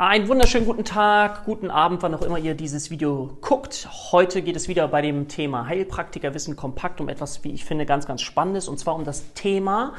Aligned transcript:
Einen 0.00 0.28
wunderschönen 0.28 0.64
guten 0.64 0.86
Tag, 0.86 1.44
guten 1.44 1.70
Abend, 1.70 2.02
wann 2.02 2.14
auch 2.14 2.22
immer 2.22 2.38
ihr 2.38 2.54
dieses 2.54 2.90
Video 2.90 3.36
guckt. 3.42 3.86
Heute 4.12 4.40
geht 4.40 4.56
es 4.56 4.66
wieder 4.66 4.88
bei 4.88 5.02
dem 5.02 5.28
Thema 5.28 5.66
Heilpraktikerwissen 5.66 6.56
kompakt 6.56 7.02
um 7.02 7.10
etwas, 7.10 7.44
wie 7.44 7.52
ich 7.52 7.66
finde, 7.66 7.84
ganz, 7.84 8.06
ganz 8.06 8.22
Spannendes. 8.22 8.66
Und 8.66 8.78
zwar 8.78 8.94
um 8.94 9.04
das 9.04 9.34
Thema, 9.34 9.92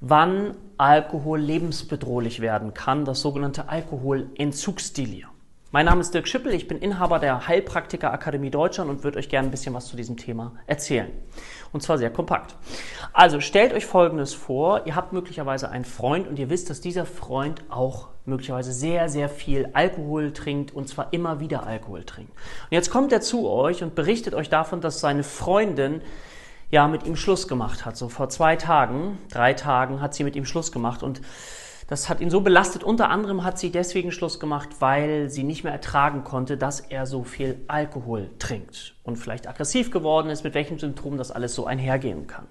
wann 0.00 0.56
Alkohol 0.78 1.38
lebensbedrohlich 1.38 2.40
werden 2.40 2.72
kann, 2.72 3.04
das 3.04 3.20
sogenannte 3.20 3.68
Alkoholentzugsdelir. 3.68 5.28
Mein 5.72 5.86
Name 5.86 6.00
ist 6.00 6.14
Dirk 6.14 6.28
Schippel, 6.28 6.54
ich 6.54 6.68
bin 6.68 6.78
Inhaber 6.78 7.18
der 7.18 7.48
Heilpraktiker 7.48 8.12
Akademie 8.12 8.50
Deutschland 8.50 8.88
und 8.88 9.02
würde 9.02 9.18
euch 9.18 9.28
gerne 9.28 9.48
ein 9.48 9.50
bisschen 9.50 9.74
was 9.74 9.86
zu 9.86 9.96
diesem 9.96 10.16
Thema 10.16 10.52
erzählen. 10.68 11.10
Und 11.72 11.82
zwar 11.82 11.98
sehr 11.98 12.10
kompakt. 12.10 12.54
Also 13.12 13.40
stellt 13.40 13.72
euch 13.72 13.84
Folgendes 13.84 14.32
vor, 14.32 14.86
ihr 14.86 14.94
habt 14.94 15.12
möglicherweise 15.12 15.68
einen 15.68 15.84
Freund 15.84 16.28
und 16.28 16.38
ihr 16.38 16.50
wisst, 16.50 16.70
dass 16.70 16.80
dieser 16.80 17.04
Freund 17.04 17.64
auch 17.68 18.10
möglicherweise 18.26 18.72
sehr, 18.72 19.08
sehr 19.08 19.28
viel 19.28 19.68
Alkohol 19.72 20.32
trinkt 20.32 20.72
und 20.72 20.88
zwar 20.88 21.12
immer 21.12 21.40
wieder 21.40 21.66
Alkohol 21.66 22.04
trinkt. 22.04 22.30
Und 22.30 22.70
jetzt 22.70 22.90
kommt 22.90 23.10
er 23.10 23.20
zu 23.20 23.50
euch 23.50 23.82
und 23.82 23.96
berichtet 23.96 24.34
euch 24.34 24.48
davon, 24.48 24.80
dass 24.80 25.00
seine 25.00 25.24
Freundin 25.24 26.00
ja 26.70 26.86
mit 26.86 27.06
ihm 27.06 27.16
Schluss 27.16 27.48
gemacht 27.48 27.84
hat. 27.84 27.96
So 27.96 28.08
vor 28.08 28.28
zwei 28.28 28.54
Tagen, 28.54 29.18
drei 29.32 29.52
Tagen 29.52 30.00
hat 30.00 30.14
sie 30.14 30.22
mit 30.22 30.36
ihm 30.36 30.44
Schluss 30.44 30.70
gemacht 30.70 31.02
und 31.02 31.20
das 31.88 32.08
hat 32.08 32.20
ihn 32.20 32.30
so 32.30 32.40
belastet. 32.40 32.82
Unter 32.82 33.10
anderem 33.10 33.44
hat 33.44 33.58
sie 33.58 33.70
deswegen 33.70 34.10
Schluss 34.10 34.40
gemacht, 34.40 34.68
weil 34.80 35.30
sie 35.30 35.44
nicht 35.44 35.62
mehr 35.64 35.72
ertragen 35.72 36.24
konnte, 36.24 36.56
dass 36.56 36.80
er 36.80 37.06
so 37.06 37.22
viel 37.22 37.60
Alkohol 37.68 38.30
trinkt 38.38 38.94
und 39.04 39.16
vielleicht 39.16 39.48
aggressiv 39.48 39.90
geworden 39.90 40.28
ist, 40.28 40.42
mit 40.42 40.54
welchen 40.54 40.78
Symptomen 40.78 41.18
das 41.18 41.30
alles 41.30 41.54
so 41.54 41.66
einhergehen 41.66 42.26
kann. 42.26 42.46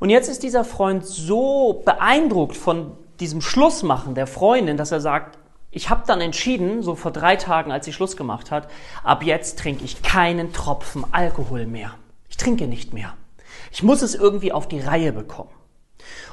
Und 0.00 0.10
jetzt 0.10 0.28
ist 0.28 0.42
dieser 0.42 0.64
Freund 0.64 1.06
so 1.06 1.82
beeindruckt 1.84 2.56
von 2.56 2.92
diesem 3.20 3.40
Schlussmachen 3.40 4.16
der 4.16 4.26
Freundin, 4.26 4.76
dass 4.76 4.90
er 4.90 5.00
sagt, 5.00 5.38
ich 5.70 5.88
habe 5.88 6.02
dann 6.06 6.20
entschieden, 6.20 6.82
so 6.82 6.96
vor 6.96 7.12
drei 7.12 7.36
Tagen, 7.36 7.70
als 7.70 7.84
sie 7.84 7.92
Schluss 7.92 8.16
gemacht 8.16 8.50
hat, 8.50 8.68
ab 9.04 9.22
jetzt 9.22 9.60
trinke 9.60 9.84
ich 9.84 10.02
keinen 10.02 10.52
Tropfen 10.52 11.04
Alkohol 11.12 11.66
mehr. 11.66 11.94
Ich 12.28 12.36
trinke 12.36 12.66
nicht 12.66 12.92
mehr. 12.92 13.14
Ich 13.70 13.82
muss 13.82 14.02
es 14.02 14.14
irgendwie 14.14 14.52
auf 14.52 14.66
die 14.66 14.80
Reihe 14.80 15.12
bekommen. 15.12 15.50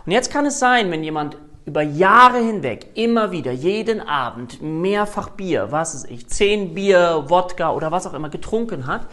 Und 0.06 0.12
jetzt 0.12 0.32
kann 0.32 0.46
es 0.46 0.60
sein, 0.60 0.90
wenn 0.92 1.04
jemand 1.04 1.38
über 1.70 1.84
Jahre 1.84 2.40
hinweg 2.40 2.88
immer 2.96 3.32
wieder 3.32 3.52
jeden 3.52 4.02
Abend 4.02 4.60
mehrfach 4.60 5.30
Bier, 5.30 5.68
was 5.70 5.94
ist 5.94 6.10
ich, 6.10 6.28
zehn 6.28 6.74
Bier, 6.74 7.26
Wodka 7.28 7.74
oder 7.74 7.92
was 7.92 8.08
auch 8.08 8.16
immer 8.16 8.30
getrunken 8.30 8.88
hat, 8.88 9.06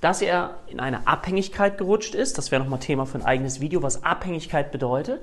dass 0.00 0.22
er 0.22 0.54
in 0.68 0.80
eine 0.80 1.06
Abhängigkeit 1.06 1.76
gerutscht 1.76 2.14
ist. 2.14 2.38
Das 2.38 2.50
wäre 2.50 2.62
nochmal 2.62 2.78
Thema 2.78 3.04
für 3.04 3.18
ein 3.18 3.26
eigenes 3.26 3.60
Video, 3.60 3.82
was 3.82 4.04
Abhängigkeit 4.04 4.72
bedeutet. 4.72 5.20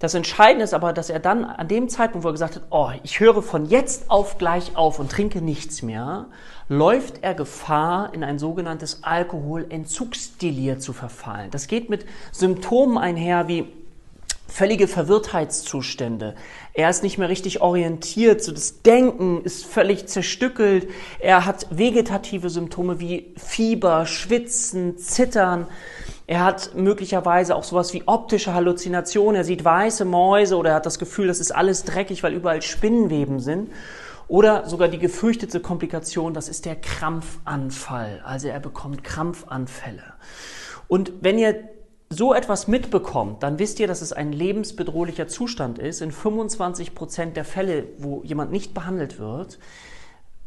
Das 0.00 0.14
Entscheidende 0.14 0.64
ist 0.64 0.74
aber, 0.74 0.92
dass 0.92 1.10
er 1.10 1.20
dann 1.20 1.44
an 1.44 1.68
dem 1.68 1.88
Zeitpunkt, 1.88 2.24
wo 2.24 2.30
er 2.30 2.32
gesagt 2.32 2.56
hat, 2.56 2.62
oh, 2.70 2.90
ich 3.04 3.20
höre 3.20 3.40
von 3.40 3.66
jetzt 3.66 4.10
auf 4.10 4.36
gleich 4.36 4.74
auf 4.74 4.98
und 4.98 5.12
trinke 5.12 5.40
nichts 5.40 5.82
mehr, 5.82 6.26
läuft 6.68 7.22
er 7.22 7.34
Gefahr, 7.34 8.12
in 8.14 8.24
ein 8.24 8.40
sogenanntes 8.40 9.04
Alkoholentzugsdelir 9.04 10.80
zu 10.80 10.92
verfallen. 10.92 11.52
Das 11.52 11.68
geht 11.68 11.88
mit 11.88 12.04
Symptomen 12.32 12.98
einher 12.98 13.46
wie 13.46 13.79
völlige 14.50 14.88
Verwirrtheitszustände. 14.88 16.34
Er 16.74 16.90
ist 16.90 17.02
nicht 17.02 17.18
mehr 17.18 17.28
richtig 17.28 17.60
orientiert, 17.60 18.42
so 18.42 18.52
das 18.52 18.82
Denken 18.82 19.42
ist 19.42 19.64
völlig 19.64 20.06
zerstückelt. 20.06 20.88
Er 21.20 21.46
hat 21.46 21.66
vegetative 21.70 22.50
Symptome 22.50 23.00
wie 23.00 23.32
Fieber, 23.36 24.06
Schwitzen, 24.06 24.98
Zittern. 24.98 25.66
Er 26.26 26.44
hat 26.44 26.74
möglicherweise 26.74 27.56
auch 27.56 27.64
sowas 27.64 27.92
wie 27.94 28.02
optische 28.06 28.54
Halluzinationen. 28.54 29.36
Er 29.36 29.44
sieht 29.44 29.64
weiße 29.64 30.04
Mäuse 30.04 30.56
oder 30.56 30.70
er 30.70 30.76
hat 30.76 30.86
das 30.86 30.98
Gefühl, 30.98 31.28
das 31.28 31.40
ist 31.40 31.52
alles 31.52 31.84
dreckig, 31.84 32.22
weil 32.22 32.34
überall 32.34 32.62
Spinnenweben 32.62 33.40
sind. 33.40 33.70
Oder 34.28 34.68
sogar 34.68 34.86
die 34.86 34.98
gefürchtete 34.98 35.58
Komplikation, 35.58 36.34
das 36.34 36.48
ist 36.48 36.64
der 36.64 36.76
Krampfanfall. 36.76 38.20
Also 38.24 38.46
er 38.46 38.60
bekommt 38.60 39.02
Krampfanfälle. 39.02 40.04
Und 40.86 41.12
wenn 41.20 41.38
ihr 41.38 41.68
so 42.12 42.34
etwas 42.34 42.66
mitbekommt, 42.66 43.44
dann 43.44 43.60
wisst 43.60 43.78
ihr, 43.78 43.86
dass 43.86 44.02
es 44.02 44.12
ein 44.12 44.32
lebensbedrohlicher 44.32 45.28
Zustand 45.28 45.78
ist. 45.78 46.02
In 46.02 46.10
25 46.10 46.94
Prozent 46.94 47.36
der 47.36 47.44
Fälle, 47.44 47.86
wo 47.98 48.22
jemand 48.24 48.50
nicht 48.50 48.74
behandelt 48.74 49.20
wird, 49.20 49.60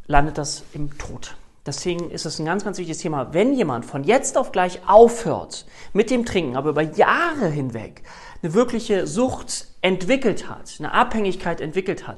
landet 0.06 0.38
das 0.38 0.64
im 0.74 0.98
Tod. 0.98 1.38
Deswegen 1.66 2.12
ist 2.12 2.26
es 2.26 2.40
ein 2.40 2.46
ganz, 2.46 2.66
ganz 2.66 2.78
wichtiges 2.78 2.98
Thema. 2.98 3.34
Wenn 3.34 3.54
jemand 3.54 3.86
von 3.86 4.04
jetzt 4.04 4.38
auf 4.38 4.52
gleich 4.52 4.82
aufhört 4.86 5.66
mit 5.94 6.10
dem 6.10 6.26
Trinken, 6.26 6.58
aber 6.58 6.72
über 6.72 6.82
Jahre 6.82 7.48
hinweg 7.48 8.04
eine 8.44 8.54
wirkliche 8.54 9.08
Sucht 9.08 9.68
entwickelt 9.82 10.50
hat, 10.50 10.76
eine 10.80 10.92
Abhängigkeit 10.92 11.62
entwickelt 11.62 12.08
hat 12.08 12.18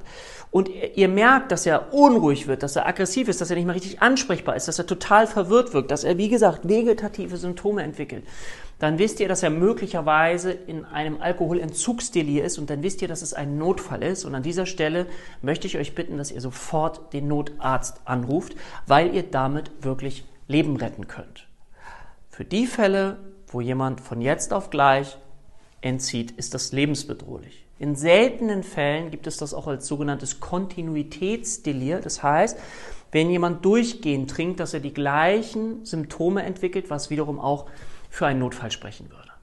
und 0.56 0.70
ihr 0.70 1.10
merkt, 1.10 1.52
dass 1.52 1.66
er 1.66 1.94
unruhig 1.94 2.48
wird, 2.48 2.64
dass 2.64 2.78
er 2.78 2.88
aggressiv 2.88 3.28
ist, 3.28 3.42
dass 3.42 3.50
er 3.50 3.58
nicht 3.58 3.66
mehr 3.66 3.76
richtig 3.76 4.02
ansprechbar 4.02 4.56
ist, 4.56 4.70
dass 4.70 4.80
er 4.80 4.88
total 4.88 5.28
verwirrt 5.28 5.74
wirkt, 5.74 5.92
dass 5.92 6.06
er, 6.06 6.18
wie 6.18 6.30
gesagt, 6.30 6.68
vegetative 6.68 7.36
Symptome 7.36 7.84
entwickelt, 7.84 8.24
dann 8.80 8.98
wisst 8.98 9.20
ihr, 9.20 9.28
dass 9.28 9.44
er 9.44 9.50
möglicherweise 9.50 10.52
in 10.52 10.86
einem 10.86 11.22
Alkoholentzugsdelir 11.22 12.46
ist 12.46 12.58
und 12.58 12.70
dann 12.70 12.84
wisst 12.84 13.02
ihr, 13.02 13.10
dass 13.10 13.22
es 13.22 13.34
ein 13.34 13.58
Notfall 13.58 14.02
ist. 14.02 14.24
Und 14.24 14.34
an 14.34 14.44
dieser 14.44 14.66
Stelle 14.66 15.08
möchte 15.42 15.68
ich 15.68 15.78
euch 15.78 15.94
bitten, 15.94 16.18
dass 16.18 16.32
ihr 16.32 16.40
sofort 16.40 17.14
den 17.14 17.28
Notarzt 17.28 18.00
anruft, 18.06 18.56
weil 18.88 19.14
ihr 19.14 19.24
damit 19.24 19.72
wirklich 19.82 20.24
Leben 20.48 20.78
retten 20.78 21.08
könnt. 21.08 21.48
Für 22.30 22.46
die 22.46 22.66
Fälle, 22.66 23.18
wo 23.48 23.60
jemand 23.60 24.00
von 24.00 24.22
jetzt 24.22 24.54
auf 24.54 24.70
gleich 24.70 25.18
entzieht, 25.86 26.32
ist 26.32 26.54
das 26.54 26.72
lebensbedrohlich. 26.72 27.66
In 27.78 27.96
seltenen 27.96 28.64
Fällen 28.64 29.12
gibt 29.12 29.28
es 29.28 29.38
das 29.38 29.54
auch 29.54 29.68
als 29.68 29.86
sogenanntes 29.86 30.40
Kontinuitätsdelir. 30.40 32.00
Das 32.00 32.24
heißt, 32.24 32.58
wenn 33.12 33.30
jemand 33.30 33.64
durchgehend 33.64 34.30
trinkt, 34.32 34.60
dass 34.60 34.74
er 34.74 34.80
die 34.80 34.94
gleichen 34.94 35.86
Symptome 35.86 36.44
entwickelt, 36.44 36.90
was 36.90 37.10
wiederum 37.10 37.40
auch 37.40 37.68
für 38.10 38.26
einen 38.26 38.40
Notfall 38.40 38.72
sprechen 38.72 39.10
würde. 39.10 39.35